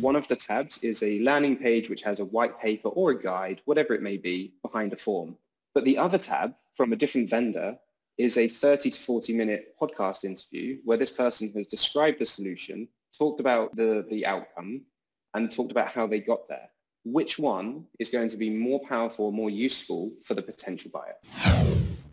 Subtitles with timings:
[0.00, 3.22] one of the tabs is a landing page which has a white paper or a
[3.22, 5.36] guide, whatever it may be, behind a form.
[5.74, 7.76] But the other tab from a different vendor
[8.18, 12.88] is a 30 to 40 minute podcast interview where this person has described the solution,
[13.16, 14.82] talked about the, the outcome,
[15.34, 16.68] and talked about how they got there.
[17.04, 21.16] Which one is going to be more powerful, more useful for the potential buyer?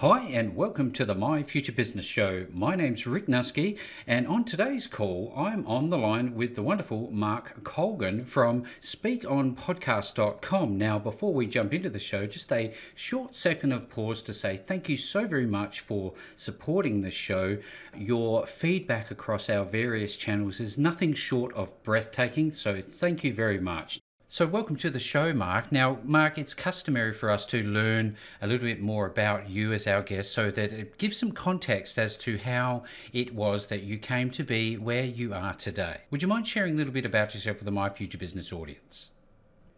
[0.00, 2.46] Hi, and welcome to the My Future Business Show.
[2.54, 7.10] My name's Rick Nuske, and on today's call, I'm on the line with the wonderful
[7.10, 10.78] Mark Colgan from speakonpodcast.com.
[10.78, 14.56] Now, before we jump into the show, just a short second of pause to say
[14.56, 17.58] thank you so very much for supporting the show.
[17.94, 23.60] Your feedback across our various channels is nothing short of breathtaking, so thank you very
[23.60, 24.00] much.
[24.32, 25.72] So, welcome to the show, Mark.
[25.72, 29.88] Now, Mark, it's customary for us to learn a little bit more about you as
[29.88, 33.98] our guest so that it gives some context as to how it was that you
[33.98, 36.02] came to be where you are today.
[36.12, 39.10] Would you mind sharing a little bit about yourself with the My Future Business audience?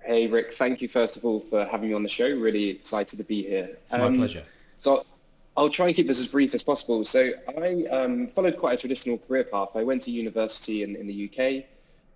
[0.04, 2.28] Hey, Rick, thank you first of all for having me on the show.
[2.28, 3.78] Really excited to be here.
[3.84, 4.42] It's um, my pleasure.
[4.80, 5.06] So,
[5.56, 7.06] I'll try and keep this as brief as possible.
[7.06, 9.76] So, I um, followed quite a traditional career path.
[9.76, 11.64] I went to university in, in the UK.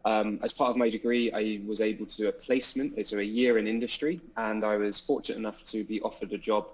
[0.07, 3.23] Um, as part of my degree, I was able to do a placement, so a
[3.23, 6.69] year in industry, and I was fortunate enough to be offered a job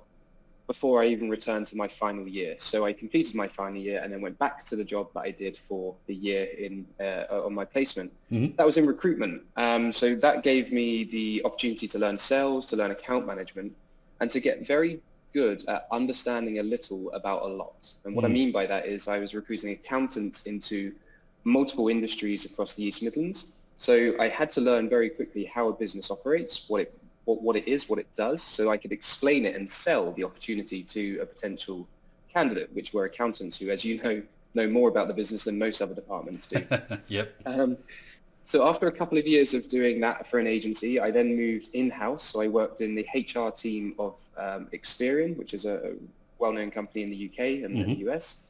[0.66, 2.56] before I even returned to my final year.
[2.58, 5.30] So I completed my final year and then went back to the job that I
[5.30, 8.12] did for the year in uh, on my placement.
[8.30, 8.56] Mm-hmm.
[8.56, 9.42] That was in recruitment.
[9.56, 13.72] Um, so that gave me the opportunity to learn sales, to learn account management,
[14.20, 15.00] and to get very
[15.32, 17.88] good at understanding a little about a lot.
[18.04, 18.32] And what mm-hmm.
[18.32, 20.92] I mean by that is I was recruiting accountants into
[21.44, 23.52] multiple industries across the East Midlands.
[23.78, 27.56] So I had to learn very quickly how a business operates, what it what, what
[27.56, 31.20] it is, what it does, so I could explain it and sell the opportunity to
[31.20, 31.86] a potential
[32.32, 34.22] candidate, which were accountants who, as you know,
[34.54, 36.66] know more about the business than most other departments do.
[37.08, 37.34] yep.
[37.46, 37.76] Um,
[38.44, 41.68] so after a couple of years of doing that for an agency, I then moved
[41.74, 42.24] in-house.
[42.24, 45.94] So I worked in the HR team of um, Experian, which is a
[46.38, 48.04] well-known company in the UK and mm-hmm.
[48.04, 48.48] the US.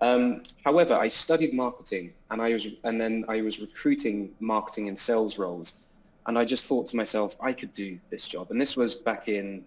[0.00, 4.98] Um, however, I studied marketing and I was, and then I was recruiting marketing and
[4.98, 5.80] sales roles.
[6.26, 8.50] And I just thought to myself, I could do this job.
[8.50, 9.64] And this was back in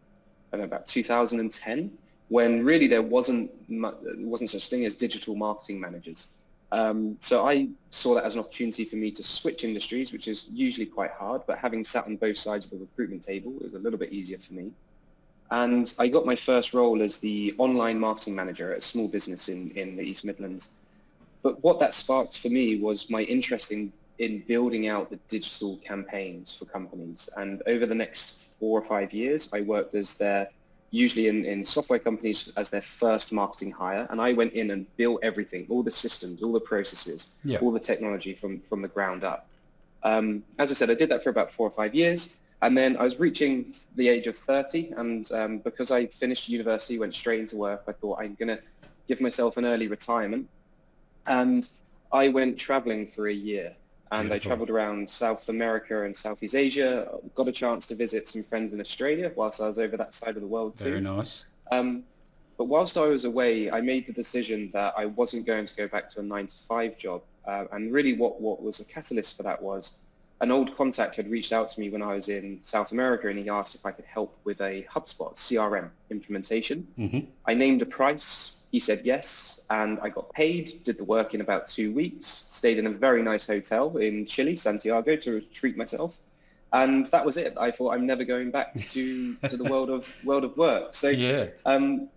[0.58, 1.92] know, about 2010,
[2.30, 6.36] when really there wasn't wasn't such a thing as digital marketing managers.
[6.72, 10.48] Um, so I saw that as an opportunity for me to switch industries, which is
[10.54, 11.42] usually quite hard.
[11.46, 14.14] But having sat on both sides of the recruitment table, it was a little bit
[14.14, 14.72] easier for me.
[15.52, 19.50] And I got my first role as the online marketing manager at a small business
[19.50, 20.70] in, in the East Midlands.
[21.44, 25.78] But what that sparked for me was my interest in, in building out the digital
[25.78, 27.30] campaigns for companies.
[27.36, 30.50] And over the next four or five years, I worked as their,
[30.92, 34.08] usually in, in software companies as their first marketing hire.
[34.10, 37.60] And I went in and built everything, all the systems, all the processes, yeah.
[37.60, 39.48] all the technology from, from the ground up.
[40.04, 42.38] Um, as I said, I did that for about four or five years.
[42.62, 47.00] And then I was reaching the age of 30, and um, because I finished university,
[47.00, 48.60] went straight into work, I thought I'm going to
[49.08, 50.48] give myself an early retirement.
[51.26, 51.68] And
[52.12, 53.76] I went traveling for a year.
[54.12, 54.36] And Beautiful.
[54.36, 58.74] I traveled around South America and Southeast Asia, got a chance to visit some friends
[58.74, 60.84] in Australia whilst I was over that side of the world too.
[60.84, 61.46] Very nice.
[61.72, 62.04] Um,
[62.58, 65.88] but whilst I was away, I made the decision that I wasn't going to go
[65.88, 67.24] back to a nine to five job.
[67.48, 70.00] Uh, and really what, what was a catalyst for that was
[70.42, 73.38] an old contact had reached out to me when I was in South America and
[73.38, 76.88] he asked if I could help with a HubSpot CRM implementation.
[76.98, 77.20] Mm-hmm.
[77.46, 78.64] I named a price.
[78.72, 82.80] He said yes, and I got paid, did the work in about two weeks, stayed
[82.80, 86.18] in a very nice hotel in Chile, Santiago, to treat myself.
[86.74, 87.54] And that was it.
[87.60, 90.96] I thought I'm never going back to, to the world of world of work.
[90.96, 91.48] So yeah.
[91.66, 92.10] um,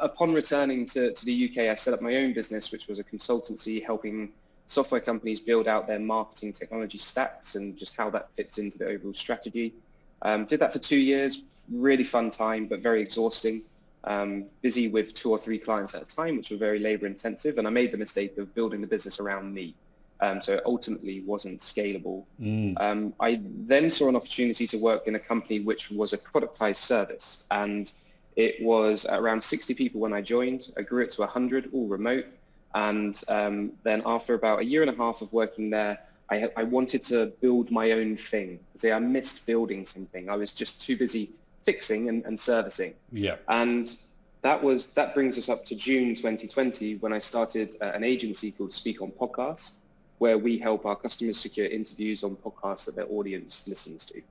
[0.00, 3.04] upon returning to, to the UK, I set up my own business, which was a
[3.04, 4.32] consultancy helping
[4.68, 8.86] software companies build out their marketing technology stacks and just how that fits into the
[8.86, 9.74] overall strategy.
[10.22, 11.42] Um, did that for two years,
[11.72, 13.62] really fun time, but very exhausting.
[14.04, 17.58] Um, busy with two or three clients at a time, which were very labor intensive.
[17.58, 19.74] And I made the mistake of building the business around me.
[20.20, 22.24] Um, so it ultimately wasn't scalable.
[22.40, 22.80] Mm.
[22.80, 26.76] Um, I then saw an opportunity to work in a company which was a productized
[26.76, 27.46] service.
[27.50, 27.90] And
[28.36, 30.72] it was around 60 people when I joined.
[30.76, 32.26] I grew it to 100, all remote.
[32.74, 35.98] And um, then after about a year and a half of working there,
[36.30, 38.60] I, I wanted to build my own thing.
[38.76, 40.28] See, I missed building something.
[40.28, 41.30] I was just too busy
[41.62, 42.94] fixing and, and servicing.
[43.12, 43.36] Yeah.
[43.48, 43.96] And
[44.42, 48.50] that was that brings us up to June 2020 when I started uh, an agency
[48.50, 49.78] called Speak on Podcasts,
[50.18, 54.22] where we help our customers secure interviews on podcasts that their audience listens to.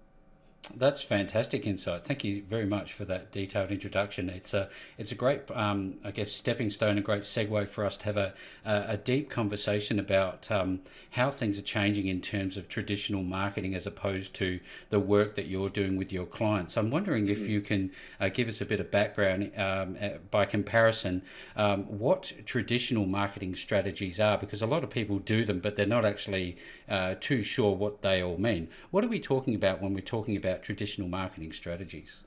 [0.75, 2.03] That's fantastic insight.
[2.03, 4.29] Thank you very much for that detailed introduction.
[4.29, 7.95] It's a it's a great, um, I guess, stepping stone, a great segue for us
[7.97, 8.33] to have a
[8.65, 10.81] a, a deep conversation about um,
[11.11, 14.59] how things are changing in terms of traditional marketing as opposed to
[14.89, 16.75] the work that you're doing with your clients.
[16.75, 17.47] I'm wondering if mm.
[17.47, 21.21] you can uh, give us a bit of background um, uh, by comparison,
[21.55, 25.85] um, what traditional marketing strategies are, because a lot of people do them, but they're
[25.85, 26.57] not actually
[26.89, 28.69] uh, too sure what they all mean.
[28.91, 32.17] What are we talking about when we're talking about traditional marketing strategies?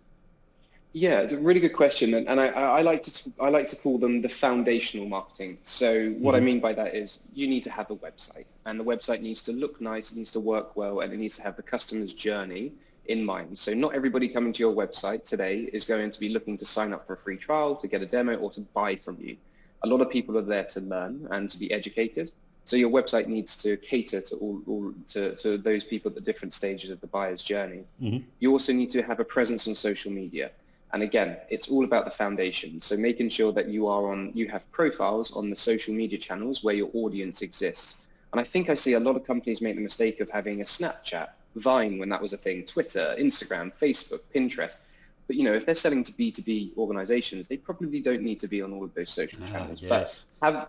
[0.92, 3.76] Yeah, it's a really good question, and, and I, I, like to I like to
[3.76, 5.58] call them the foundational marketing.
[5.62, 6.36] So what mm-hmm.
[6.36, 9.40] I mean by that is you need to have a website, and the website needs
[9.42, 12.12] to look nice, it needs to work well, and it needs to have the customer's
[12.12, 12.72] journey
[13.06, 13.56] in mind.
[13.56, 16.92] So not everybody coming to your website today is going to be looking to sign
[16.92, 19.36] up for a free trial, to get a demo, or to buy from you.
[19.84, 22.32] A lot of people are there to learn and to be educated.
[22.64, 26.20] So your website needs to cater to all, all to, to those people at the
[26.20, 27.84] different stages of the buyer's journey.
[28.00, 28.24] Mm-hmm.
[28.38, 30.50] You also need to have a presence on social media.
[30.92, 32.80] And again, it's all about the foundation.
[32.80, 36.64] So making sure that you are on, you have profiles on the social media channels
[36.64, 38.08] where your audience exists.
[38.32, 40.64] And I think I see a lot of companies make the mistake of having a
[40.64, 44.78] Snapchat, Vine when that was a thing, Twitter, Instagram, Facebook, Pinterest.
[45.26, 48.62] But you know, if they're selling to B2B organizations, they probably don't need to be
[48.62, 49.82] on all of those social ah, channels.
[49.82, 50.24] Yes.
[50.40, 50.68] But have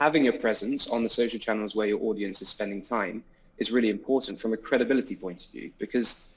[0.00, 3.22] having a presence on the social channels where your audience is spending time
[3.58, 6.30] is really important from a credibility point of view because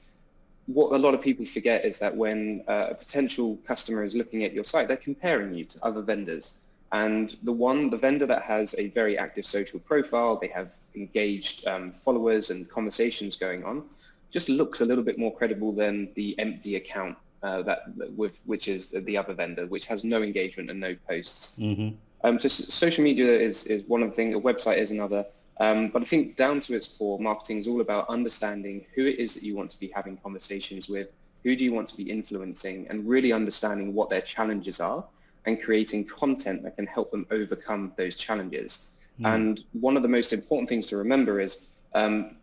[0.68, 4.44] what a lot of people forget is that when uh, a potential customer is looking
[4.44, 6.60] at your site, they're comparing you to other vendors.
[6.92, 11.68] And the one, the vendor that has a very active social profile, they have engaged
[11.68, 13.84] um, followers and conversations going on,
[14.30, 17.84] just looks a little bit more credible than the empty account uh, that
[18.16, 21.60] with which is the other vendor, which has no engagement and no posts.
[21.60, 21.96] Mm-hmm.
[22.24, 25.26] Um, so social media is, is one of the things, a website is another.
[25.60, 29.20] Um, but I think down to its core, marketing is all about understanding who it
[29.20, 31.10] is that you want to be having conversations with,
[31.44, 35.04] who do you want to be influencing, and really understanding what their challenges are
[35.46, 38.98] and creating content that can help them overcome those challenges.
[39.20, 39.36] Mm.
[39.36, 42.38] And one of the most important things to remember is um,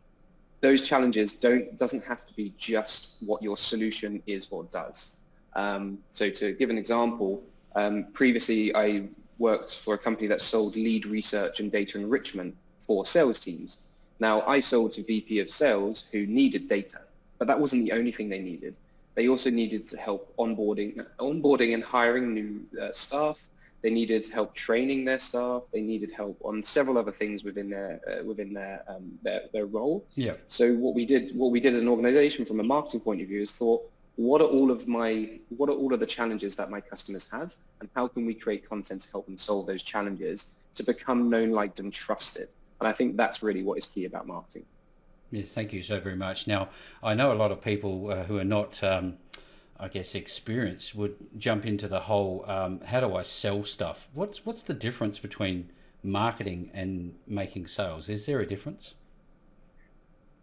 [0.60, 5.19] those challenges don't doesn't have to be just what your solution is or does.
[5.54, 7.42] Um, so to give an example,
[7.75, 9.08] um, previously I
[9.38, 13.79] worked for a company that sold lead research and data enrichment for sales teams.
[14.20, 17.02] Now, I sold to VP of sales who needed data,
[17.38, 18.75] but that wasn't the only thing they needed.
[19.14, 23.49] They also needed to help onboarding, onboarding and hiring new uh, staff.
[23.82, 25.62] They needed help training their staff.
[25.73, 29.67] They needed help on several other things within their uh, within their, um, their their
[29.67, 30.05] role.
[30.17, 30.35] Yeah.
[30.49, 33.29] So what we did, what we did as an organization from a marketing point of
[33.29, 33.88] view, is thought,
[34.19, 37.55] what are all of my what are all of the challenges that my customers have
[37.79, 41.53] and how can we create content to help them solve those challenges to become known
[41.53, 42.49] liked and trusted?
[42.81, 44.65] And i think that's really what is key about marketing.
[45.31, 46.49] Yes thank you so very much.
[46.49, 46.69] Now
[47.00, 49.19] i know a lot of people uh, who are not um,
[49.79, 54.09] i guess experienced would jump into the whole um, how do i sell stuff?
[54.14, 55.71] What's what's the difference between
[56.03, 58.09] marketing and making sales?
[58.09, 58.94] Is there a difference?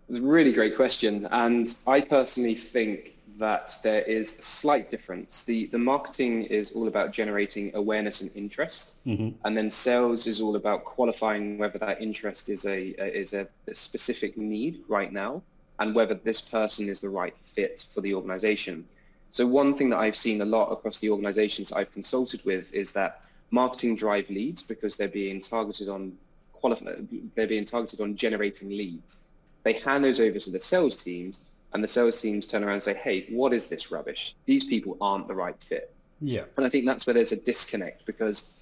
[0.08, 5.44] It's a really great question and i personally think that there is a slight difference.
[5.44, 9.30] The the marketing is all about generating awareness and interest, mm-hmm.
[9.46, 13.48] and then sales is all about qualifying whether that interest is a, a is a,
[13.68, 15.42] a, specific need right now,
[15.80, 18.86] and whether this person is the right fit for the organization.
[19.32, 22.94] So one thing that I've seen a lot across the organizations I've consulted with is
[22.94, 26.14] that marketing drive leads because they're being targeted on
[26.54, 26.94] qualify,
[27.36, 29.26] they're being targeted on generating leads.
[29.64, 31.42] They hand those over to the sales teams
[31.74, 34.36] and the sales teams turn around and say, hey, what is this rubbish?
[34.46, 35.94] These people aren't the right fit.
[36.22, 36.44] Yeah.
[36.58, 38.56] And I think that's where there's a disconnect because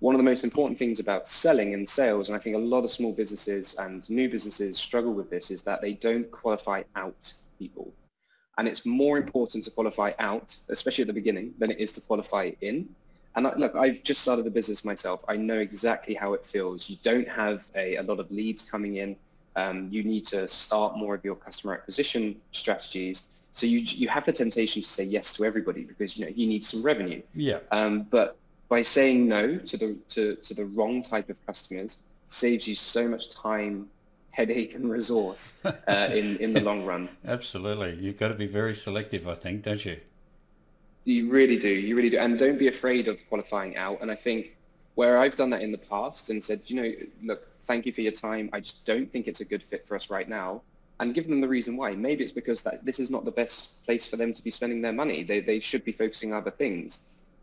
[0.00, 2.84] one of the most important things about selling and sales, and I think a lot
[2.84, 7.32] of small businesses and new businesses struggle with this, is that they don't qualify out
[7.58, 7.92] people.
[8.58, 12.00] And it's more important to qualify out, especially at the beginning, than it is to
[12.00, 12.88] qualify in.
[13.36, 15.22] And look, I've just started a business myself.
[15.28, 16.88] I know exactly how it feels.
[16.88, 19.14] You don't have a, a lot of leads coming in
[19.56, 23.28] um, you need to start more of your customer acquisition strategies.
[23.52, 26.46] So you you have the temptation to say yes to everybody because you know you
[26.46, 27.22] need some revenue.
[27.34, 27.60] Yeah.
[27.72, 28.36] Um, but
[28.68, 31.98] by saying no to the to, to the wrong type of customers
[32.28, 33.88] saves you so much time,
[34.30, 37.08] headache, and resource uh, in in the long run.
[37.24, 39.98] Absolutely, you've got to be very selective, I think, don't you?
[41.04, 41.68] You really do.
[41.68, 44.02] You really do, and don't be afraid of qualifying out.
[44.02, 44.56] And I think
[44.96, 48.00] where I've done that in the past and said, you know, look, thank you for
[48.00, 48.48] your time.
[48.52, 50.62] I just don't think it's a good fit for us right now.
[50.98, 51.94] And give them the reason why.
[51.94, 54.80] Maybe it's because that this is not the best place for them to be spending
[54.80, 55.22] their money.
[55.22, 57.02] They, they should be focusing on other things.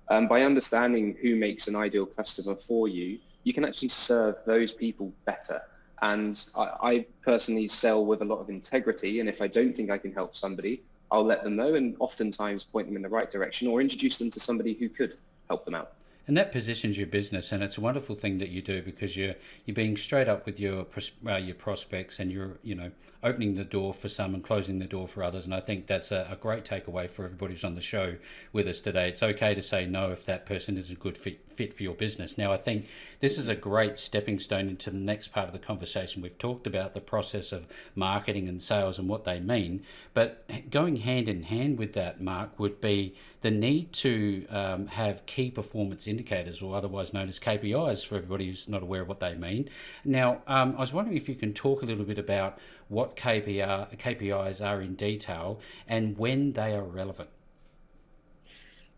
[0.10, 4.74] Um, by understanding who makes an ideal customer for you, you can actually serve those
[4.74, 5.62] people better.
[6.02, 9.20] And I, I, personally sell with a lot of integrity.
[9.20, 12.64] And if I don't think I can help somebody, I'll let them know and oftentimes
[12.64, 15.76] point them in the right direction or introduce them to somebody who could help them
[15.76, 15.94] out
[16.28, 19.36] and that positions your business and it's a wonderful thing that you do because you're
[19.66, 20.86] you're being straight up with your
[21.28, 22.92] uh, your prospects and you're you know
[23.24, 25.46] opening the door for some and closing the door for others.
[25.46, 28.18] And I think that's a, a, great takeaway for everybody who's on the show
[28.52, 29.08] with us today.
[29.08, 31.94] It's okay to say no if that person is a good fit, fit for your
[31.94, 32.38] business.
[32.38, 32.88] Now I think
[33.22, 36.22] this is a great stepping stone into the next part of the conversation.
[36.22, 37.66] We've talked about the process of
[37.96, 42.60] marketing and sales and what they mean but going hand in hand with that Mark
[42.60, 48.06] would be the need to um, have key performance indicators, or otherwise known as KPIs,
[48.06, 49.70] for everybody who's not aware of what they mean.
[50.06, 53.98] Now, um, I was wondering if you can talk a little bit about what KPI,
[53.98, 57.30] KPIs are in detail and when they are relevant.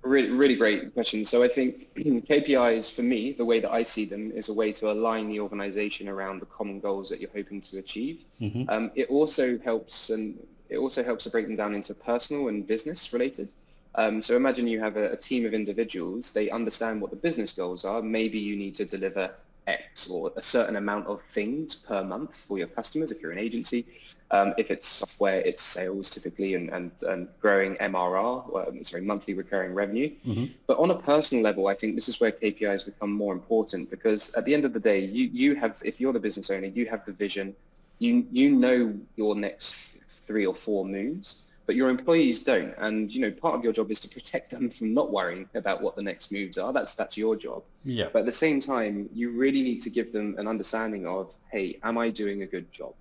[0.03, 1.25] Really, really great question.
[1.25, 4.71] So I think KPIs for me, the way that I see them is a way
[4.73, 8.23] to align the organization around the common goals that you're hoping to achieve.
[8.39, 8.69] Mm-hmm.
[8.69, 10.37] Um, it also helps and
[10.69, 13.53] it also helps to break them down into personal and business related.
[13.97, 16.33] Um, so imagine you have a, a, team of individuals.
[16.33, 18.01] They understand what the business goals are.
[18.01, 19.31] Maybe you need to deliver
[19.67, 23.39] X or a certain amount of things per month for your customers if you're an
[23.39, 23.85] agency.
[24.31, 29.03] Um, if it's software, it's sales typically and, and, and growing MRR, or, um, sorry,
[29.03, 30.09] monthly recurring revenue.
[30.27, 30.45] Mm-hmm.
[30.67, 34.33] But on a personal level, I think this is where KPIs become more important because
[34.33, 36.87] at the end of the day, you, you have, if you're the business owner, you
[36.87, 37.55] have the vision,
[37.99, 42.73] you, you know your next three or four moves but your employees don't.
[42.77, 45.81] And you know, part of your job is to protect them from not worrying about
[45.81, 46.71] what the next moves are.
[46.71, 47.63] That's that's your job.
[47.83, 48.09] Yeah.
[48.11, 51.79] But at the same time, you really need to give them an understanding of, hey,
[51.83, 52.93] am I doing a good job,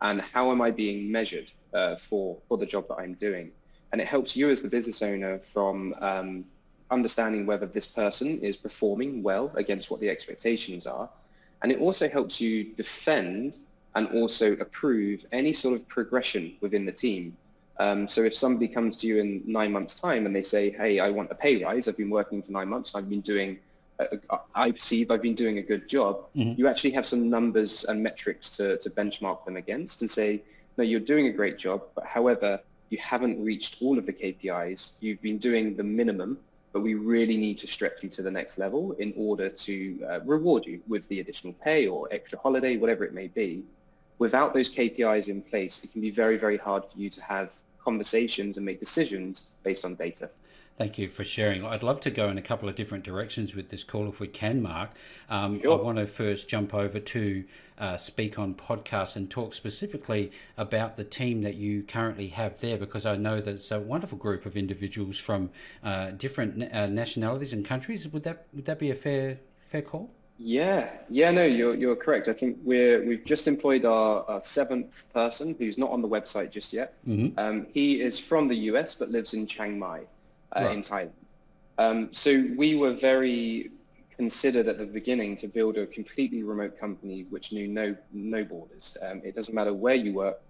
[0.00, 3.50] and how am I being measured uh, for for the job that I'm doing?
[3.92, 6.44] And it helps you as the business owner from um,
[6.90, 11.08] understanding whether this person is performing well against what the expectations are,
[11.62, 13.58] and it also helps you defend
[13.94, 17.36] and also approve any sort of progression within the team.
[17.78, 20.98] Um, so if somebody comes to you in nine months' time and they say, "Hey,
[20.98, 21.86] I want a pay rise.
[21.86, 22.94] I've been working for nine months.
[22.94, 23.58] I've been doing,
[24.54, 26.58] I perceive I've been doing a good job." Mm-hmm.
[26.60, 30.42] You actually have some numbers and metrics to, to benchmark them against and say,
[30.76, 34.94] "No, you're doing a great job, but however, you haven't reached all of the KPIs.
[35.00, 36.38] You've been doing the minimum,
[36.72, 40.20] but we really need to stretch you to the next level in order to uh,
[40.24, 43.62] reward you with the additional pay or extra holiday, whatever it may be."
[44.18, 47.54] Without those KPIs in place, it can be very, very hard for you to have
[47.88, 50.28] conversations and make decisions based on data.
[50.76, 51.64] Thank you for sharing.
[51.64, 54.28] I'd love to go in a couple of different directions with this call if we
[54.28, 54.90] can, Mark.
[55.28, 55.76] Um, sure.
[55.76, 57.44] I want to first jump over to
[57.78, 62.76] uh, Speak On podcast and talk specifically about the team that you currently have there
[62.76, 65.50] because I know there's a wonderful group of individuals from
[65.82, 68.06] uh, different uh, nationalities and countries.
[68.06, 70.10] Would that would that be a fair fair call?
[70.40, 72.28] Yeah, yeah, no, you're you're correct.
[72.28, 76.52] I think we're we've just employed our, our seventh person who's not on the website
[76.52, 76.94] just yet.
[77.06, 77.38] Mm-hmm.
[77.38, 80.02] Um, he is from the US but lives in Chiang Mai,
[80.52, 80.76] uh, right.
[80.76, 81.10] in Thailand.
[81.78, 83.72] Um, so we were very
[84.16, 88.96] considered at the beginning to build a completely remote company which knew no no borders.
[89.02, 90.40] Um, it doesn't matter where you work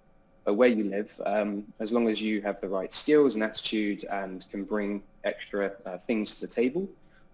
[0.45, 4.05] or where you live, um, as long as you have the right skills and attitude
[4.11, 6.89] and can bring extra uh, things to the table,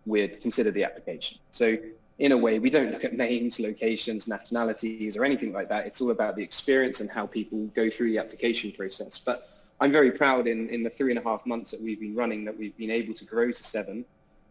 [0.06, 1.38] we'd consider the application.
[1.50, 1.76] So
[2.18, 5.87] in a way, we don't look at names, locations, nationalities, or anything like that.
[5.87, 9.18] It's all about the experience and how people go through the application process.
[9.18, 9.49] But
[9.80, 12.44] I'm very proud in, in the three and a half months that we've been running
[12.44, 14.04] that we've been able to grow to seven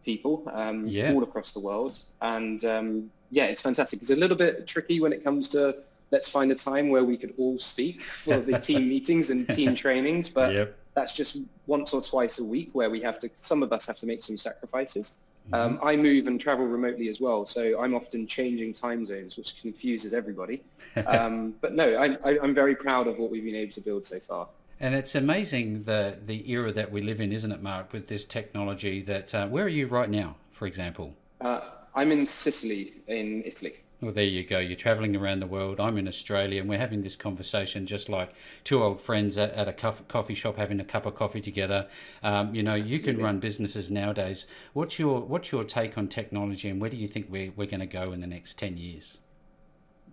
[0.04, 1.12] people um, yeah.
[1.12, 1.98] all across the world.
[2.20, 4.02] And um, yeah, it's fantastic.
[4.02, 5.76] It's a little bit tricky when it comes to
[6.10, 9.74] let's find a time where we could all speak for the team meetings and team
[9.84, 10.28] trainings.
[10.28, 10.76] But yep.
[10.94, 13.98] that's just once or twice a week where we have to, some of us have
[13.98, 15.16] to make some sacrifices.
[15.52, 15.86] Um, mm-hmm.
[15.86, 20.14] I move and travel remotely as well, so I'm often changing time zones, which confuses
[20.14, 20.62] everybody.
[21.06, 24.20] Um, but no, I'm, I'm very proud of what we've been able to build so
[24.20, 24.46] far.
[24.78, 27.92] And it's amazing the the era that we live in, isn't it, Mark?
[27.92, 31.14] With this technology, that uh, where are you right now, for example?
[31.40, 31.60] Uh,
[31.94, 33.74] I'm in Sicily, in Italy.
[34.04, 34.58] Well, there you go.
[34.58, 35.80] You're traveling around the world.
[35.80, 39.66] I'm in Australia, and we're having this conversation just like two old friends at, at
[39.66, 41.88] a coffee shop having a cup of coffee together.
[42.22, 44.46] Um, you know, you can run businesses nowadays.
[44.74, 47.80] What's your What's your take on technology, and where do you think we're we're going
[47.80, 49.20] to go in the next ten years?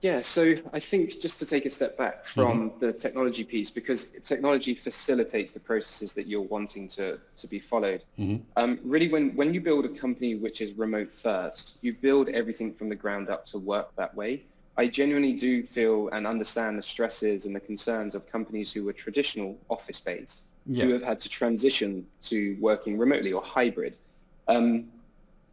[0.01, 2.79] Yeah, so I think just to take a step back from mm-hmm.
[2.85, 8.01] the technology piece, because technology facilitates the processes that you're wanting to, to be followed.
[8.17, 8.37] Mm-hmm.
[8.57, 12.73] Um, really, when, when you build a company which is remote first, you build everything
[12.73, 14.43] from the ground up to work that way.
[14.75, 18.93] I genuinely do feel and understand the stresses and the concerns of companies who were
[18.93, 20.85] traditional office-based, yeah.
[20.85, 23.97] who have had to transition to working remotely or hybrid.
[24.47, 24.85] um,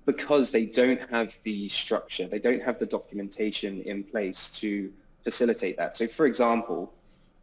[0.09, 4.91] because they don't have the structure, they don't have the documentation in place to
[5.23, 5.99] facilitate that.
[5.99, 6.91] So, for example,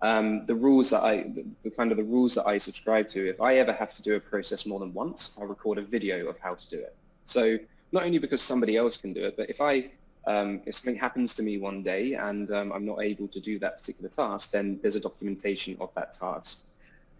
[0.01, 1.31] um, the rules that I,
[1.63, 4.15] the, kind of the rules that I subscribe to, if I ever have to do
[4.15, 6.95] a process more than once, I'll record a video of how to do it.
[7.25, 7.59] So
[7.91, 9.91] not only because somebody else can do it, but if I,
[10.25, 13.59] um, if something happens to me one day and um, I'm not able to do
[13.59, 16.65] that particular task, then there's a documentation of that task.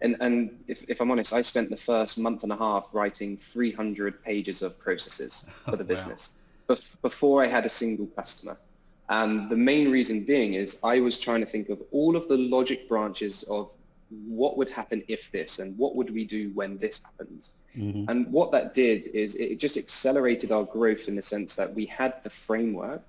[0.02, 3.36] And, and if, if I'm honest, I spent the first month and a half writing
[3.36, 6.34] 300 pages of processes for the oh, business
[6.68, 6.76] wow.
[7.02, 8.58] before I had a single customer.
[9.08, 12.36] And the main reason being is I was trying to think of all of the
[12.36, 13.74] logic branches of
[14.26, 17.52] what would happen if this and what would we do when this happens.
[17.76, 18.10] Mm-hmm.
[18.10, 21.86] And what that did is it just accelerated our growth in the sense that we
[21.86, 23.02] had the framework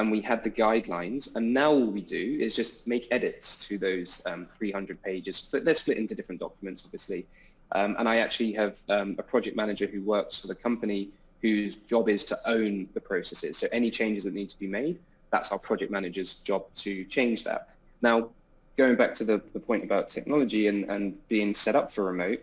[0.00, 3.76] and we had the guidelines and now all we do is just make edits to
[3.76, 5.48] those um, 300 pages.
[5.52, 7.26] But they're split into different documents, obviously.
[7.72, 11.10] Um, and I actually have um, a project manager who works for the company
[11.42, 13.58] whose job is to own the processes.
[13.58, 14.98] So any changes that need to be made,
[15.30, 17.68] that's our project manager's job to change that.
[18.00, 18.30] Now,
[18.78, 22.42] going back to the, the point about technology and, and being set up for remote,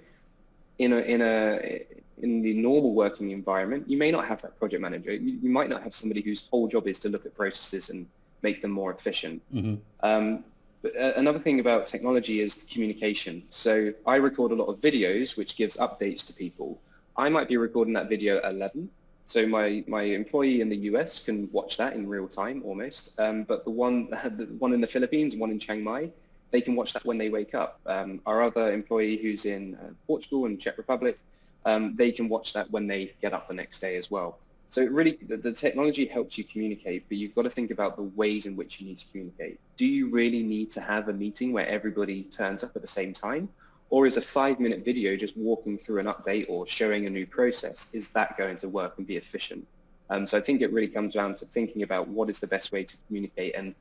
[0.78, 1.86] in a, in a
[2.22, 5.14] in the normal working environment, you may not have that project manager.
[5.14, 8.08] You, you might not have somebody whose whole job is to look at processes and
[8.42, 9.42] make them more efficient.
[9.54, 9.76] Mm-hmm.
[10.02, 10.44] Um,
[10.82, 13.44] but uh, another thing about technology is communication.
[13.50, 16.80] So I record a lot of videos, which gives updates to people.
[17.16, 18.90] I might be recording that video at 11,
[19.28, 23.44] so my, my employee in the US can watch that in real time almost, um,
[23.44, 26.10] but the one, the one in the Philippines, one in Chiang Mai,
[26.52, 27.82] they can watch that when they wake up.
[27.86, 31.20] Um, our other employee who's in uh, Portugal and Czech Republic,
[31.68, 34.40] um, they can watch that when they get up the next day as well.
[34.70, 37.98] So it really, the, the, technology helps you communicate, but you've got to think about
[37.98, 39.60] the ways in which you need to communicate.
[39.76, 43.12] Do you really need to have a meeting where everybody turns up at the same
[43.12, 43.50] time?
[43.90, 47.26] Or is a five minute video just walking through an update or showing a new
[47.26, 49.68] process, is that going to work and be efficient?
[50.10, 52.72] Um, so I think it really comes down to thinking about what is the best
[52.72, 53.56] way to communicate.
[53.56, 53.76] And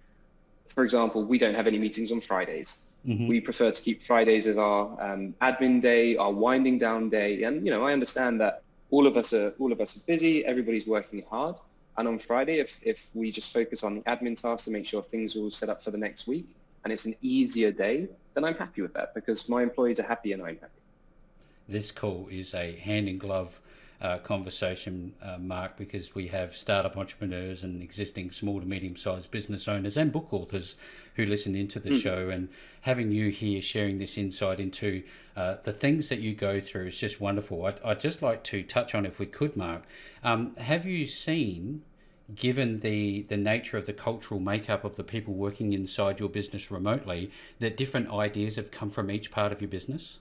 [0.68, 2.86] for example, we don't have any meetings on Fridays.
[3.06, 3.28] Mm-hmm.
[3.28, 7.44] We prefer to keep Fridays as our um, admin day, our winding down day.
[7.44, 10.44] And, you know, I understand that all of us are, all of us are busy.
[10.44, 11.56] Everybody's working hard.
[11.98, 15.02] And on Friday, if, if we just focus on the admin tasks to make sure
[15.02, 16.46] things are all set up for the next week,
[16.84, 20.32] and it's an easier day, then I'm happy with that because my employees are happy
[20.32, 20.82] and I'm happy.
[21.68, 23.60] This call is a hand in glove
[24.00, 29.30] uh, conversation, uh, Mark, because we have startup entrepreneurs and existing small to medium sized
[29.30, 30.76] business owners and book authors
[31.14, 32.00] who listen into the mm.
[32.00, 32.28] show.
[32.28, 32.48] And
[32.82, 35.02] having you here sharing this insight into
[35.34, 37.64] uh, the things that you go through is just wonderful.
[37.64, 39.82] I'd, I'd, just like to touch on, if we could, Mark,
[40.22, 41.82] um, have you seen
[42.34, 46.70] given the, the nature of the cultural makeup of the people working inside your business
[46.70, 47.30] remotely,
[47.60, 50.18] that different ideas have come from each part of your business?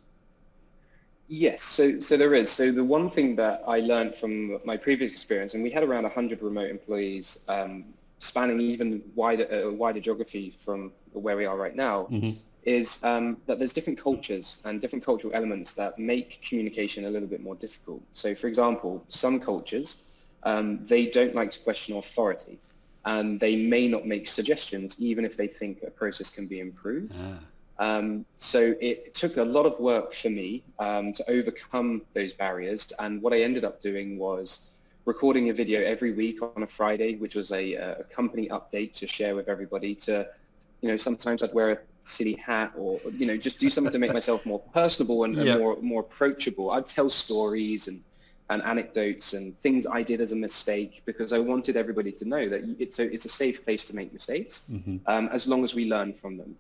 [1.28, 2.52] Yes, so so there is.
[2.52, 6.04] So the one thing that I learned from my previous experience, and we had around
[6.04, 7.86] 100 remote employees, um,
[8.20, 12.38] spanning even wider uh, wider geography from where we are right now, mm-hmm.
[12.64, 17.28] is um, that there's different cultures and different cultural elements that make communication a little
[17.28, 18.04] bit more difficult.
[18.14, 20.04] So, for example, some cultures
[20.46, 22.60] um, they don't like to question authority
[23.06, 27.16] and they may not make suggestions even if they think a process can be improved.
[27.20, 27.40] Ah.
[27.78, 32.92] Um, so it took a lot of work for me um, to overcome those barriers.
[33.00, 34.72] And what I ended up doing was
[35.06, 39.08] recording a video every week on a Friday, which was a, a company update to
[39.08, 40.28] share with everybody to,
[40.82, 44.00] you know, sometimes I'd wear a silly hat or, you know, just do something to
[44.00, 46.72] make myself more personable and, and more, more approachable.
[46.72, 48.02] I'd tell stories and
[48.50, 52.48] and anecdotes and things I did as a mistake because I wanted everybody to know
[52.48, 54.98] that it's a, it's a safe place to make mistakes mm-hmm.
[55.08, 56.56] um, as long as we learn from them.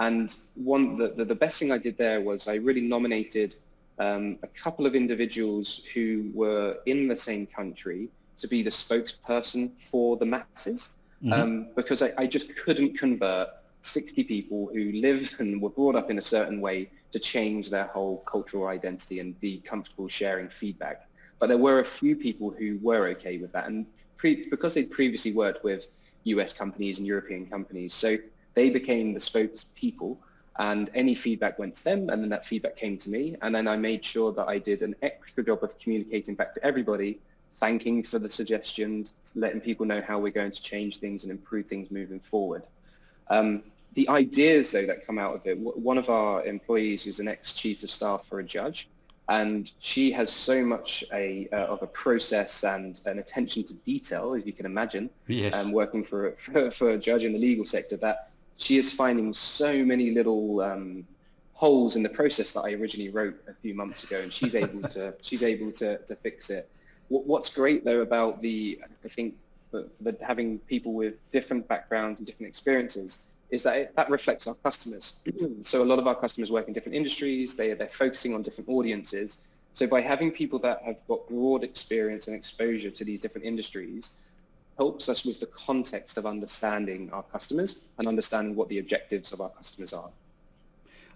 [0.00, 3.54] And one the, the, the, best thing I did there was I really nominated
[3.98, 8.08] um, a couple of individuals who were in the same country
[8.38, 11.32] to be the spokesperson for the masses mm-hmm.
[11.32, 13.50] um, because I, I just couldn't convert
[13.82, 17.86] 60 people who live and were brought up in a certain way to change their
[17.86, 21.08] whole cultural identity and be comfortable sharing feedback.
[21.38, 23.66] But there were a few people who were okay with that.
[23.66, 23.84] And
[24.16, 25.88] pre- because they'd previously worked with
[26.24, 28.16] US companies and European companies, so
[28.54, 30.16] they became the spokespeople
[30.58, 33.66] and any feedback went to them and then that feedback came to me and then
[33.66, 37.18] I made sure that I did an extra job of communicating back to everybody
[37.56, 41.66] thanking for the suggestions, letting people know how we're going to change things and improve
[41.66, 42.62] things moving forward.
[43.28, 43.62] Um,
[43.94, 47.82] the ideas though that come out of it, one of our employees is an ex-chief
[47.82, 48.88] of staff for a judge
[49.30, 54.34] and she has so much a, uh, of a process and an attention to detail,
[54.34, 55.54] as you can imagine, yes.
[55.54, 58.29] um, working for, for, for, a judge in the legal sector, that
[58.60, 61.06] she is finding so many little um,
[61.54, 64.82] holes in the process that I originally wrote a few months ago, and she's able
[64.88, 66.70] to she's able to, to fix it.
[67.08, 69.34] what's great though about the, I think,
[69.70, 74.08] for, for the, having people with different backgrounds and different experiences is that it, that
[74.10, 75.24] reflects our customers.
[75.62, 77.56] so a lot of our customers work in different industries.
[77.56, 79.48] They, they're focusing on different audiences.
[79.72, 84.18] So by having people that have got broad experience and exposure to these different industries
[84.80, 89.38] helps us with the context of understanding our customers and understanding what the objectives of
[89.42, 90.08] our customers are.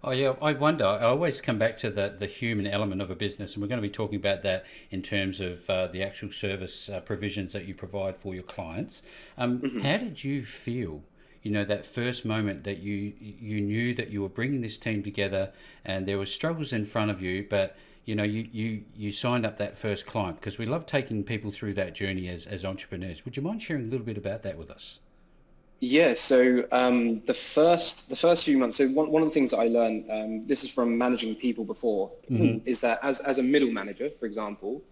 [0.06, 0.84] Oh yeah, I wonder.
[0.84, 3.80] I always come back to the the human element of a business, and we're going
[3.84, 7.64] to be talking about that in terms of uh, the actual service uh, provisions that
[7.64, 9.00] you provide for your clients.
[9.38, 9.80] Um, mm-hmm.
[9.80, 11.02] How did you feel?
[11.42, 13.14] You know that first moment that you
[13.50, 15.52] you knew that you were bringing this team together,
[15.86, 17.74] and there were struggles in front of you, but
[18.04, 21.50] you know, you, you, you signed up that first client because we love taking people
[21.50, 23.24] through that journey as, as entrepreneurs.
[23.24, 24.98] Would you mind sharing a little bit about that with us?
[25.80, 28.78] Yeah, so um, the first the first few months.
[28.78, 31.64] So one, one of the things that I learned, um, this is from managing people
[31.64, 32.66] before, mm-hmm.
[32.66, 34.82] is that as as a middle manager, for example,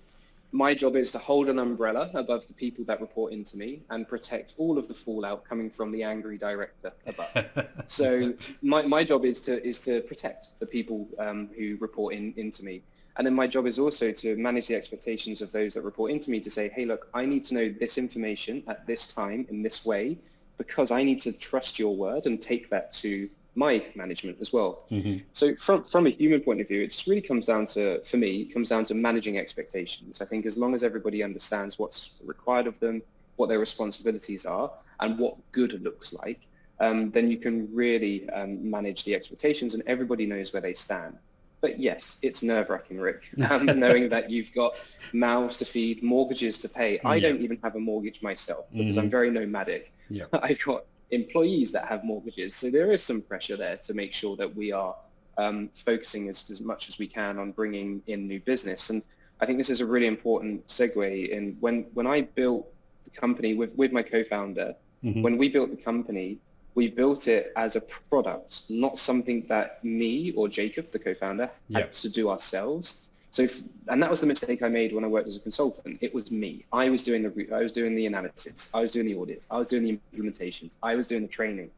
[0.52, 4.06] my job is to hold an umbrella above the people that report into me and
[4.06, 7.46] protect all of the fallout coming from the angry director above.
[7.86, 12.34] so my, my job is to is to protect the people um, who report in
[12.36, 12.82] into me.
[13.16, 16.30] And then my job is also to manage the expectations of those that report into
[16.30, 19.62] me to say, hey, look, I need to know this information at this time in
[19.62, 20.18] this way
[20.56, 24.84] because I need to trust your word and take that to my management as well.
[24.90, 25.18] Mm-hmm.
[25.32, 28.16] So from, from a human point of view, it just really comes down to, for
[28.16, 30.22] me, it comes down to managing expectations.
[30.22, 33.02] I think as long as everybody understands what's required of them,
[33.36, 34.70] what their responsibilities are,
[35.00, 36.40] and what good looks like,
[36.80, 41.16] um, then you can really um, manage the expectations and everybody knows where they stand.
[41.62, 44.74] But yes, it's nerve-wracking, Rick, um, knowing that you've got
[45.14, 46.98] mouths to feed, mortgages to pay.
[47.04, 47.28] I yeah.
[47.28, 49.04] don't even have a mortgage myself because mm-hmm.
[49.04, 49.92] I'm very nomadic.
[50.10, 50.24] Yeah.
[50.42, 54.36] I've got employees that have mortgages, so there is some pressure there to make sure
[54.36, 54.94] that we are
[55.38, 58.90] um, focusing as, as much as we can on bringing in new business.
[58.90, 59.02] And
[59.40, 62.66] I think this is a really important segue in when, when I built
[63.04, 65.22] the company with, with my co-founder, mm-hmm.
[65.22, 66.38] when we built the company,
[66.74, 71.92] we built it as a product, not something that me or Jacob, the co-founder, had
[71.92, 73.06] to do ourselves.
[73.30, 75.98] So, if, and that was the mistake I made when I worked as a consultant.
[76.02, 76.66] It was me.
[76.72, 78.70] I was doing the, I was doing the analysis.
[78.74, 79.46] I was doing the audits.
[79.50, 80.74] I was doing the implementations.
[80.82, 81.70] I was doing the training,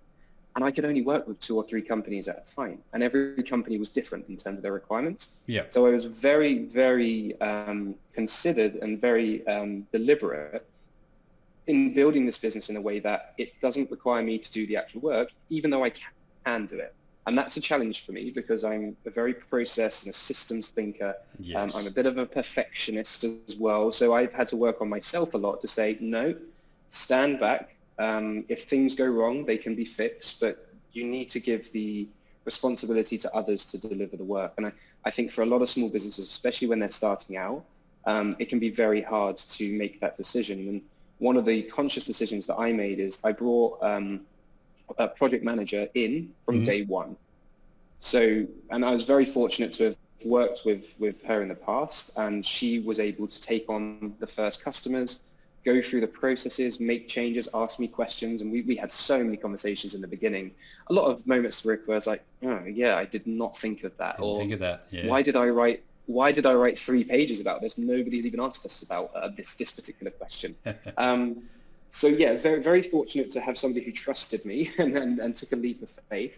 [0.57, 3.43] and I could only work with two or three companies at a time, and every
[3.45, 5.37] company was different in terms of their requirements.
[5.47, 5.63] Yeah.
[5.71, 10.67] So I was very, very um, considered and very um, deliberate
[11.67, 14.77] in building this business in a way that it doesn't require me to do the
[14.77, 15.93] actual work, even though I
[16.45, 16.95] can do it.
[17.27, 21.15] And that's a challenge for me because I'm a very process and a systems thinker.
[21.41, 21.75] Yes.
[21.75, 23.91] Um, I'm a bit of a perfectionist as well.
[23.93, 26.35] So I've had to work on myself a lot to say, no,
[26.91, 27.77] stand back.
[27.99, 32.07] Um, if things go wrong, they can be fixed, but you need to give the
[32.45, 34.53] responsibility to others to deliver the work.
[34.59, 34.73] And I,
[35.07, 37.65] I think for a lot of small businesses, especially when they're starting out,
[38.07, 40.59] um, it can be very hard to make that decision.
[40.69, 40.83] And
[41.25, 44.21] one of the conscious decisions that I made is I brought um,
[44.99, 46.65] a project manager in from mm-hmm.
[46.65, 47.17] day one.
[47.99, 52.19] So, and I was very fortunate to have worked with, with her in the past
[52.19, 55.23] and she was able to take on the first customers,
[55.65, 58.43] go through the processes, make changes, ask me questions.
[58.43, 60.51] And we, we had so many conversations in the beginning.
[60.89, 63.83] A lot of moments, Rick, where I was like, oh, yeah, I did not think
[63.85, 64.17] of that.
[64.17, 64.89] Didn't or think of that.
[64.91, 65.07] Yeah.
[65.07, 67.79] Why did I write why did I write three pages about this?
[67.79, 70.55] Nobody's even asked us about uh, this this particular question.
[70.99, 71.43] um,
[71.91, 75.53] so yeah, very very fortunate to have somebody who trusted me and, and, and took
[75.53, 76.37] a leap of faith.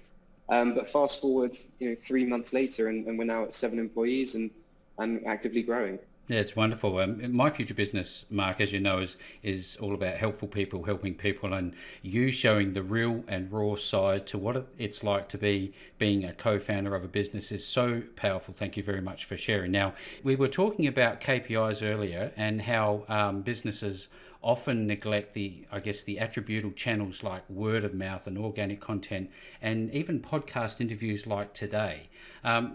[0.49, 3.79] Um, but fast forward, you know, three months later, and, and we're now at seven
[3.79, 4.51] employees and
[4.99, 5.99] and actively growing.
[6.29, 6.99] Yeah, it's wonderful.
[6.99, 11.15] Um, my future business, Mark, as you know, is is all about helpful people, helping
[11.15, 15.73] people, and you showing the real and raw side to what it's like to be
[15.99, 18.53] being a co-founder of a business is so powerful.
[18.53, 19.71] Thank you very much for sharing.
[19.71, 24.09] Now, we were talking about KPIs earlier and how um, businesses
[24.43, 29.31] often neglect the, I guess, the attributable channels like word of mouth and organic content,
[29.61, 32.09] and even podcast interviews like today.
[32.45, 32.73] Um,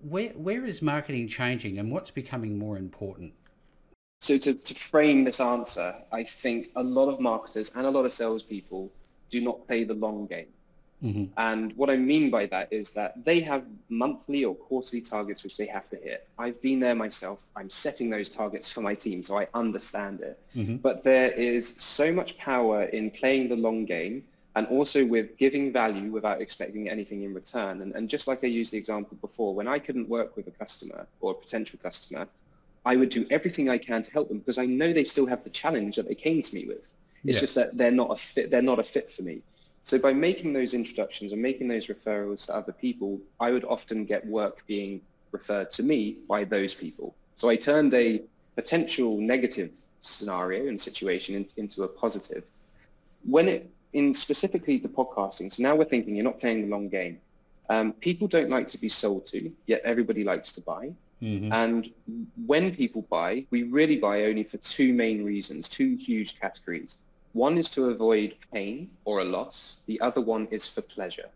[0.00, 3.32] where where is marketing changing, and what's becoming more important?
[4.20, 8.06] So to, to frame this answer, I think a lot of marketers and a lot
[8.06, 8.90] of salespeople
[9.30, 10.46] do not play the long game.
[11.04, 11.24] Mm-hmm.
[11.36, 15.56] And what I mean by that is that they have monthly or quarterly targets which
[15.56, 16.26] they have to hit.
[16.38, 17.44] I've been there myself.
[17.56, 20.40] I'm setting those targets for my team, so I understand it.
[20.56, 20.76] Mm-hmm.
[20.76, 24.24] But there is so much power in playing the long game
[24.56, 27.82] and also with giving value without expecting anything in return.
[27.82, 30.52] And, and just like I used the example before, when I couldn't work with a
[30.52, 32.26] customer or a potential customer,
[32.86, 35.42] I would do everything I can to help them because I know they still have
[35.42, 36.82] the challenge that they came to me with.
[37.24, 37.40] It's yeah.
[37.40, 38.50] just that they're not a fit.
[38.50, 39.42] They're not a fit for me.
[39.84, 44.06] So by making those introductions and making those referrals to other people, I would often
[44.06, 47.14] get work being referred to me by those people.
[47.36, 48.22] So I turned a
[48.54, 49.70] potential negative
[50.00, 52.44] scenario and situation in, into a positive.
[53.24, 56.88] When it in specifically the podcasting, so now we're thinking you're not playing the long
[56.88, 57.20] game.
[57.68, 60.92] Um, people don't like to be sold to, yet everybody likes to buy.
[61.22, 61.52] Mm-hmm.
[61.52, 61.90] And
[62.46, 66.98] when people buy, we really buy only for two main reasons, two huge categories.
[67.34, 69.82] One is to avoid pain or a loss.
[69.86, 71.28] The other one is for pleasure.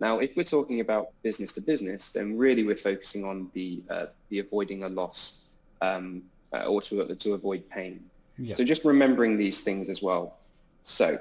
[0.00, 4.06] Now, if we're talking about business to business, then really we're focusing on the uh,
[4.30, 5.42] the avoiding a loss
[5.82, 8.04] um, uh, or to to avoid pain.
[8.38, 8.56] Yeah.
[8.56, 10.38] So just remembering these things as well.
[10.82, 11.20] So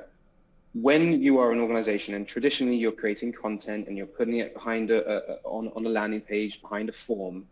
[0.74, 4.90] when you are an organization and traditionally you're creating content and you're putting it behind
[4.90, 7.46] a, a, on, on a landing page, behind a form,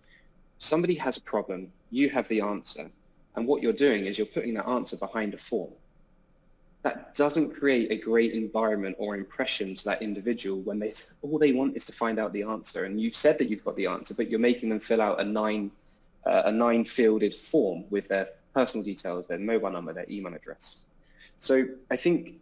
[0.58, 2.90] somebody has a problem, you have the answer.
[3.36, 5.72] And what you're doing is you're putting that answer behind a form.
[6.84, 11.52] That doesn't create a great environment or impression to that individual when they all they
[11.52, 12.86] want is to find out the answer.
[12.86, 15.24] And you've said that you've got the answer, but you're making them fill out a
[15.24, 15.72] nine
[16.26, 20.82] uh, a nine fielded form with their personal details, their mobile number, their email address.
[21.40, 22.36] So I think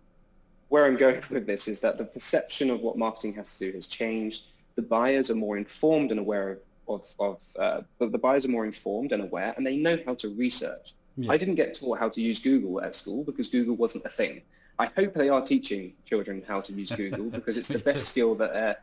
[0.70, 3.76] where I'm going with this is that the perception of what marketing has to do
[3.76, 4.44] has changed.
[4.76, 8.66] The buyers are more informed and aware of, of, of uh, the buyers are more
[8.66, 10.94] informed and aware, and they know how to research.
[11.20, 11.32] Yeah.
[11.34, 14.42] I didn't get taught how to use Google at school because Google wasn't a thing.
[14.80, 18.36] I hope they are teaching children how to use Google because it's the best skill
[18.36, 18.76] that uh,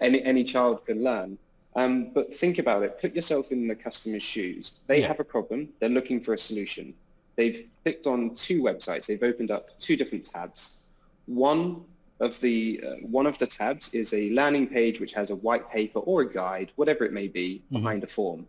[0.00, 1.38] any, any child can learn.
[1.76, 3.00] Um, but think about it.
[3.00, 4.80] Put yourself in the customer's shoes.
[4.88, 5.08] They yeah.
[5.08, 5.68] have a problem.
[5.78, 6.94] They're looking for a solution.
[7.36, 9.06] They've clicked on two websites.
[9.06, 10.82] They've opened up two different tabs.
[11.26, 11.84] One
[12.20, 15.68] of the uh, one of the tabs is a landing page which has a white
[15.70, 17.76] paper or a guide, whatever it may be, mm-hmm.
[17.76, 18.46] behind a form.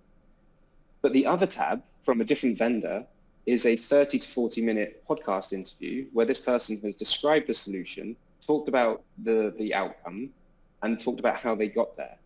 [1.01, 3.05] But the other tab from a different vendor
[3.45, 8.15] is a 30 to 40 minute podcast interview where this person has described the solution,
[8.45, 10.29] talked about the, the outcome,
[10.81, 12.17] and talked about how they got there.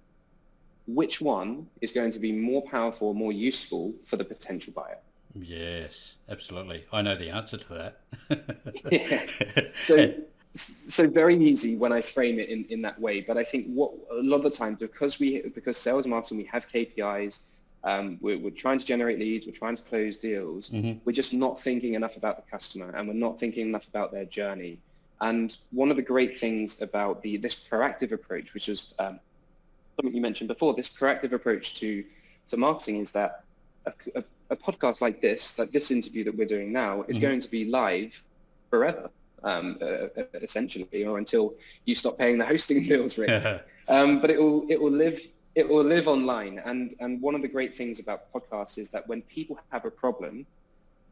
[0.87, 4.97] Which one is going to be more powerful, more useful for the potential buyer?
[5.35, 6.85] Yes, absolutely.
[6.91, 8.61] I know the answer to that.
[8.91, 9.63] yeah.
[9.79, 10.13] So
[10.55, 13.21] so very easy when I frame it in, in that way.
[13.21, 16.43] But I think what a lot of the time, because we because sales marketing, we
[16.45, 17.41] have KPIs.
[17.83, 19.47] Um, we're, we're, trying to generate leads.
[19.47, 20.69] We're trying to close deals.
[20.69, 20.99] Mm-hmm.
[21.05, 24.25] We're just not thinking enough about the customer, and we're not thinking enough about their
[24.25, 24.79] journey.
[25.21, 29.19] And one of the great things about the this proactive approach, which is um,
[29.95, 32.03] something you mentioned before, this proactive approach to
[32.49, 33.43] to marketing is that
[33.85, 37.27] a, a, a podcast like this, like this interview that we're doing now, is mm-hmm.
[37.27, 38.21] going to be live
[38.69, 39.09] forever
[39.43, 41.53] um, uh, uh, essentially, or until
[41.85, 43.59] you stop paying the hosting bills, really.
[43.87, 45.21] um, but it will it will live
[45.59, 46.61] it will live online.
[46.65, 49.91] And and one of the great things about podcasts is that when people have a
[49.91, 50.45] problem,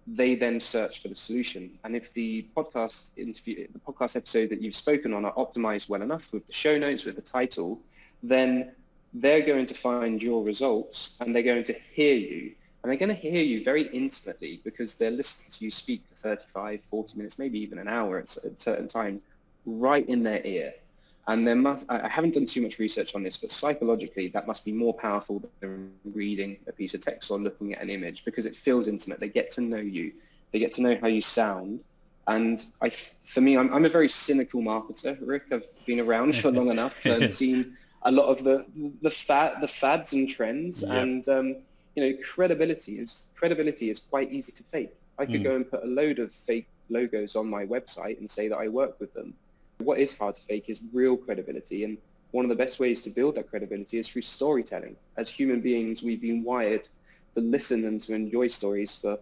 [0.07, 1.77] they then search for the solution.
[1.83, 6.01] And if the podcast interview, the podcast episode that you've spoken on are optimized well
[6.01, 7.79] enough with the show notes, with the title,
[8.23, 8.71] then
[9.13, 13.09] they're going to find your results and they're going to hear you and they're going
[13.09, 17.37] to hear you very intimately because they're listening to you speak for 35, 40 minutes,
[17.37, 19.23] maybe even an hour at, at certain times,
[19.65, 20.73] right in their ear.
[21.27, 24.63] And there must, I haven't done too much research on this, but psychologically, that must
[24.63, 28.45] be more powerful than reading a piece of text or looking at an image because
[28.45, 29.19] it feels intimate.
[29.19, 30.13] They get to know you.
[30.53, 31.81] They get to know how you sound.
[32.27, 35.43] And I, for me, I'm, I'm a very cynical marketer, Rick.
[35.51, 38.65] I've been around for long enough and seen a lot of the
[39.01, 40.81] the, fad, the fads and trends.
[40.81, 40.91] Yep.
[40.91, 41.55] And um,
[41.95, 44.93] you know, credibility is credibility is quite easy to fake.
[45.17, 45.45] I could mm.
[45.45, 48.67] go and put a load of fake logos on my website and say that I
[48.67, 49.33] work with them.
[49.79, 51.97] What is hard to fake is real credibility, and
[52.31, 54.95] one of the best ways to build that credibility is through storytelling.
[55.17, 56.87] As human beings, we've been wired
[57.35, 59.19] to listen and to enjoy stories for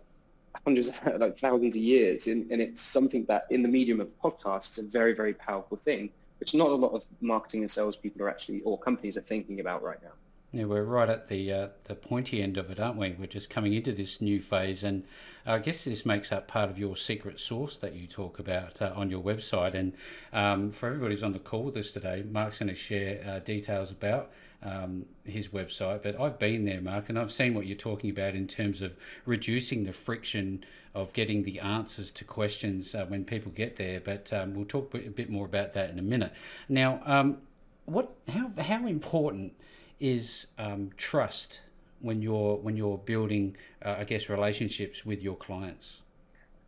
[0.66, 4.10] hundreds, of, like thousands of years, and, and it's something that in the medium of
[4.22, 7.96] podcasts is a very, very powerful thing, which not a lot of marketing and sales
[7.96, 10.12] people are actually, or companies are thinking about right now.
[10.56, 13.14] Yeah, we're right at the uh, the pointy end of it, aren't we?
[13.20, 15.04] We're just coming into this new phase, and
[15.46, 18.94] I guess this makes up part of your secret sauce that you talk about uh,
[18.96, 19.74] on your website.
[19.74, 19.92] And
[20.32, 23.40] um, for everybody who's on the call with us today, Mark's going to share uh,
[23.40, 24.32] details about
[24.64, 26.02] um, his website.
[26.02, 28.96] But I've been there, Mark, and I've seen what you're talking about in terms of
[29.26, 30.64] reducing the friction
[30.94, 34.00] of getting the answers to questions uh, when people get there.
[34.00, 36.32] But um, we'll talk a bit more about that in a minute.
[36.70, 37.40] Now, um,
[37.84, 39.54] what how how important
[40.00, 41.62] is um, trust
[42.02, 46.02] when you're when you're building, uh, I guess, relationships with your clients.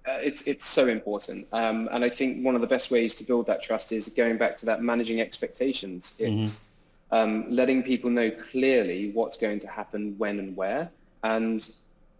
[0.07, 3.23] Uh, it's it's so important, um, and I think one of the best ways to
[3.23, 6.17] build that trust is going back to that managing expectations.
[6.19, 6.39] Mm-hmm.
[6.39, 6.73] It's
[7.11, 7.15] mm-hmm.
[7.15, 10.89] um, letting people know clearly what's going to happen when and where,
[11.23, 11.69] and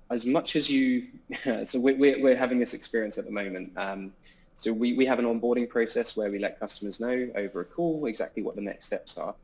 [0.10, 1.08] as much as you.
[1.66, 3.72] so we're we're having this experience at the moment.
[3.78, 4.12] Um,
[4.58, 8.08] so we, we have an onboarding process where we let customers know over a call
[8.08, 9.36] exactly what the next steps are.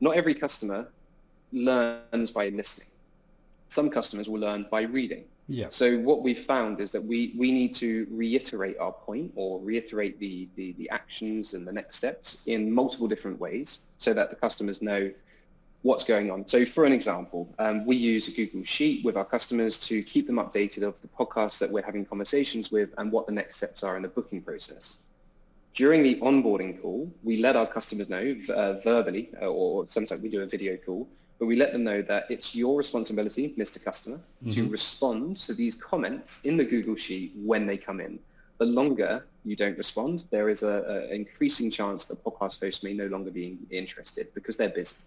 [0.00, 0.88] Not every customer
[1.52, 2.88] learns by listening.
[3.68, 5.24] Some customers will learn by reading.
[5.48, 5.68] Yeah.
[5.70, 10.18] So what we've found is that we, we need to reiterate our point or reiterate
[10.20, 14.36] the, the, the actions and the next steps in multiple different ways so that the
[14.36, 15.10] customers know
[15.82, 16.46] what's going on.
[16.46, 20.26] So for an example, um, we use a Google Sheet with our customers to keep
[20.26, 23.82] them updated of the podcasts that we're having conversations with and what the next steps
[23.82, 24.98] are in the booking process.
[25.74, 30.28] During the onboarding call, we let our customers know uh, verbally, uh, or sometimes we
[30.28, 31.08] do a video call,
[31.38, 33.82] but we let them know that it's your responsibility, Mr.
[33.82, 34.50] Customer, mm-hmm.
[34.50, 38.18] to respond to these comments in the Google Sheet when they come in.
[38.58, 43.06] The longer you don't respond, there is an increasing chance that podcast hosts may no
[43.06, 45.04] longer be interested because they're busy.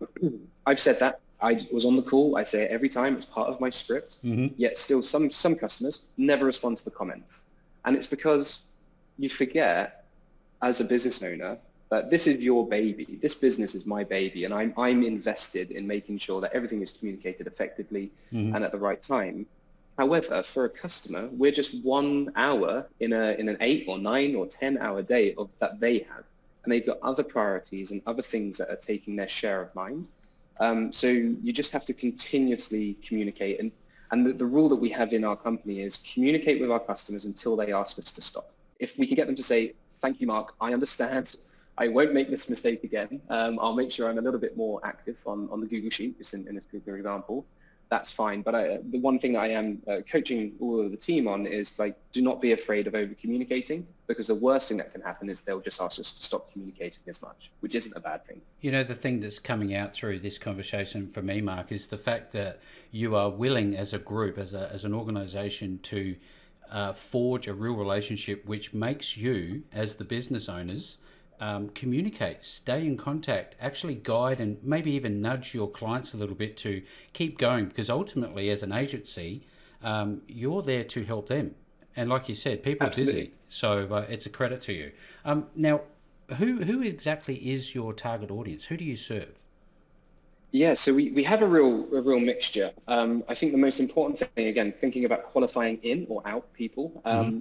[0.66, 1.20] I've said that.
[1.40, 2.36] I was on the call.
[2.36, 3.14] I say it every time.
[3.14, 4.16] It's part of my script.
[4.24, 4.54] Mm-hmm.
[4.56, 7.44] Yet still, some some customers never respond to the comments,
[7.84, 8.62] and it's because
[9.18, 10.04] you forget
[10.62, 11.58] as a business owner
[11.90, 13.18] that this is your baby.
[13.22, 16.90] This business is my baby, and I'm I'm invested in making sure that everything is
[16.90, 18.54] communicated effectively mm-hmm.
[18.54, 19.46] and at the right time.
[19.98, 24.34] However, for a customer, we're just one hour in a in an eight or nine
[24.34, 26.24] or ten hour day of that they have,
[26.64, 30.08] and they've got other priorities and other things that are taking their share of mind.
[30.58, 33.70] Um, so you just have to continuously communicate, and
[34.10, 37.24] and the, the rule that we have in our company is communicate with our customers
[37.24, 38.50] until they ask us to stop.
[38.80, 40.54] If we can get them to say, "Thank you, Mark.
[40.60, 41.36] I understand."
[41.76, 43.20] I won't make this mistake again.
[43.28, 46.16] Um, I'll make sure I'm a little bit more active on, on the Google Sheet,
[46.18, 47.44] just in, in this particular example.
[47.90, 48.42] That's fine.
[48.42, 51.46] But I, the one thing that I am uh, coaching all of the team on
[51.46, 55.00] is like, do not be afraid of over communicating because the worst thing that can
[55.00, 58.26] happen is they'll just ask us to stop communicating as much, which isn't a bad
[58.26, 58.40] thing.
[58.60, 61.98] You know, the thing that's coming out through this conversation for me, Mark, is the
[61.98, 62.60] fact that
[62.90, 66.16] you are willing as a group, as, a, as an organization to
[66.70, 70.98] uh, forge a real relationship which makes you, as the business owners,
[71.40, 76.34] um, communicate, stay in contact, actually guide and maybe even nudge your clients a little
[76.34, 79.42] bit to keep going because ultimately, as an agency,
[79.82, 81.54] um, you're there to help them.
[81.96, 83.12] And like you said, people Absolutely.
[83.12, 84.92] are busy, so uh, it's a credit to you.
[85.24, 85.82] Um, now,
[86.36, 88.64] who who exactly is your target audience?
[88.64, 89.38] Who do you serve?
[90.50, 92.72] Yeah, so we, we have a real a real mixture.
[92.88, 97.00] Um, I think the most important thing, again, thinking about qualifying in or out people.
[97.04, 97.38] Um, mm-hmm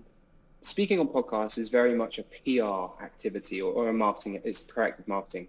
[0.63, 5.08] speaking on podcasts is very much a PR activity or, or a marketing, it's proactive
[5.08, 5.47] marketing.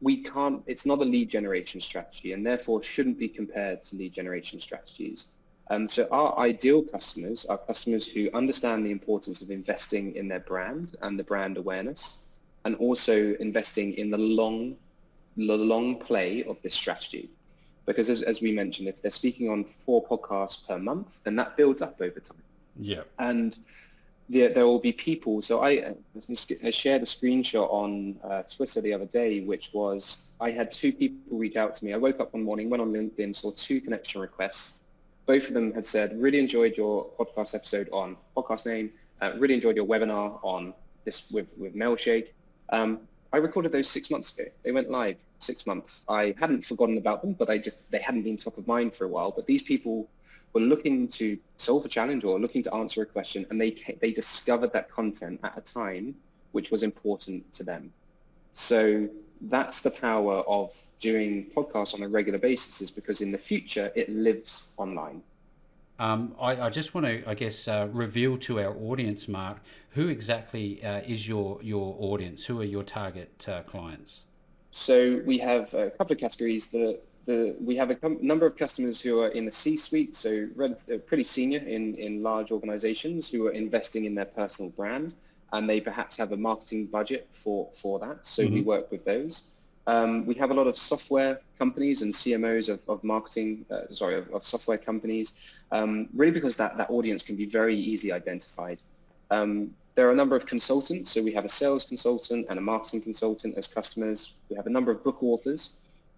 [0.00, 4.12] We can't, it's not a lead generation strategy and therefore shouldn't be compared to lead
[4.12, 5.26] generation strategies.
[5.70, 10.40] Um, so our ideal customers are customers who understand the importance of investing in their
[10.40, 12.24] brand and the brand awareness
[12.64, 14.76] and also investing in the long,
[15.36, 17.30] the long play of this strategy.
[17.86, 21.56] Because as, as we mentioned, if they're speaking on four podcasts per month, then that
[21.56, 22.42] builds up over time.
[22.78, 23.02] Yeah.
[23.18, 23.58] And
[24.28, 25.42] there, there will be people.
[25.42, 25.94] So I,
[26.64, 30.92] I shared a screenshot on uh, Twitter the other day, which was I had two
[30.92, 31.92] people reach out to me.
[31.92, 34.80] I woke up one morning, went on LinkedIn, saw two connection requests.
[35.26, 39.54] Both of them had said, really enjoyed your podcast episode on podcast name, uh, really
[39.54, 42.28] enjoyed your webinar on this with, with Mailshake.
[42.70, 43.00] Um,
[43.32, 44.48] I recorded those six months ago.
[44.62, 46.04] They went live six months.
[46.08, 49.04] I hadn't forgotten about them, but I just, they hadn't been top of mind for
[49.04, 49.30] a while.
[49.30, 50.08] But these people
[50.52, 54.12] were looking to solve a challenge or looking to answer a question, and they they
[54.12, 56.14] discovered that content at a time
[56.52, 57.92] which was important to them.
[58.52, 59.08] So
[59.42, 63.90] that's the power of doing podcasts on a regular basis, is because in the future
[63.94, 65.22] it lives online.
[65.98, 69.58] Um, I, I, just want to, I guess, uh, reveal to our audience, Mark,
[69.90, 72.44] who exactly uh, is your your audience?
[72.46, 74.22] Who are your target uh, clients?
[74.72, 76.68] So we have a couple of categories.
[76.68, 80.48] The the, we have a com- number of customers who are in the C-suite, so
[80.60, 85.14] uh, pretty senior in, in large organizations who are investing in their personal brand,
[85.52, 88.26] and they perhaps have a marketing budget for, for that.
[88.26, 88.54] So mm-hmm.
[88.54, 89.44] we work with those.
[89.86, 94.16] Um, we have a lot of software companies and CMOs of, of marketing, uh, sorry,
[94.16, 95.32] of, of, software companies,
[95.72, 98.78] um, really because that, that audience can be very easily identified.
[99.30, 102.62] Um, there are a number of consultants, so we have a sales consultant and a
[102.62, 104.34] marketing consultant as customers.
[104.48, 105.76] We have a number of book authors,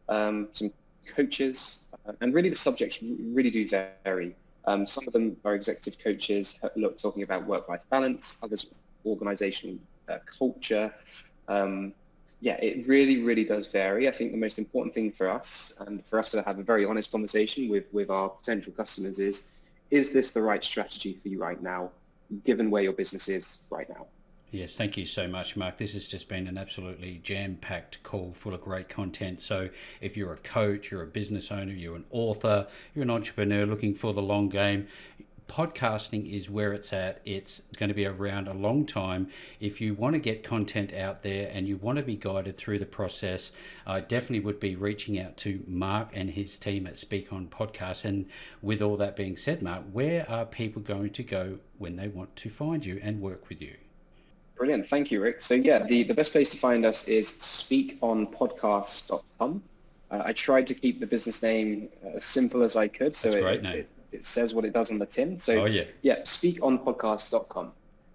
[0.09, 0.71] um, some
[1.07, 4.35] coaches, uh, and really the subjects really do vary.
[4.67, 8.71] Um, some of them are executive coaches, look, talking about work-life balance, others
[9.05, 9.77] organizational
[10.09, 10.95] uh, culture.
[11.49, 11.93] Um,
[12.41, 14.09] yeah, it really, really does vary.
[14.09, 16.85] I think the most important thing for us and for us to have a very
[16.85, 19.51] honest conversation with, with our potential customers is,
[19.91, 21.91] is this the right strategy for you right now,
[22.45, 24.07] given where your business is right now?
[24.55, 25.79] Yes, thank you so much, Mark.
[25.79, 29.41] This has just been an absolutely jam packed call full of great content.
[29.41, 29.69] So,
[30.01, 33.97] if you're a coach, you're a business owner, you're an author, you're an entrepreneur looking
[33.97, 34.87] for the long game,
[35.49, 37.21] podcasting is where it's at.
[37.25, 39.27] It's going to be around a long time.
[39.59, 42.79] If you want to get content out there and you want to be guided through
[42.79, 43.51] the process,
[43.85, 48.05] I definitely would be reaching out to Mark and his team at Speak On Podcast.
[48.05, 48.27] And
[48.63, 52.37] with all that being said, Mark, where are people going to go when they want
[52.37, 53.75] to find you and work with you?
[54.57, 54.89] Brilliant.
[54.89, 55.43] Thank you, Rick.
[55.43, 59.63] So yeah, the, the best place to find us is speakonpodcast.com.
[60.11, 63.17] Uh, I tried to keep the business name as simple as I could.
[63.17, 65.39] So it, it, it, says what it does on the tin.
[65.39, 65.85] So oh, yeah.
[66.03, 67.73] yeah, speakonpodcast.com.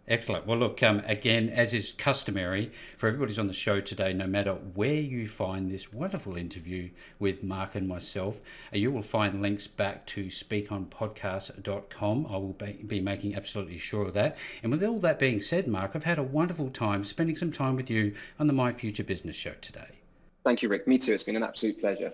[0.09, 0.47] Excellent.
[0.47, 4.53] Well, look, um, again, as is customary for everybody's on the show today, no matter
[4.53, 6.89] where you find this wonderful interview
[7.19, 8.41] with Mark and myself,
[8.73, 12.27] uh, you will find links back to speakonpodcast.com.
[12.27, 12.57] I will
[12.87, 14.35] be making absolutely sure of that.
[14.63, 17.75] And with all that being said, Mark, I've had a wonderful time spending some time
[17.75, 19.99] with you on the My Future Business Show today.
[20.43, 20.87] Thank you, Rick.
[20.87, 21.13] Me too.
[21.13, 22.13] It's been an absolute pleasure.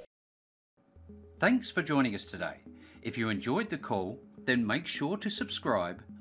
[1.40, 2.58] Thanks for joining us today.
[3.04, 6.02] If you enjoyed the call, then make sure to subscribe,